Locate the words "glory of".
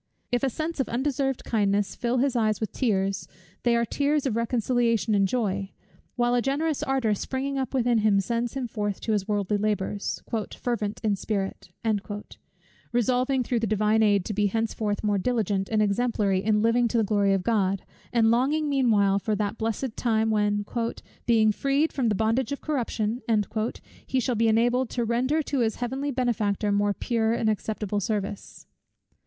17.03-17.43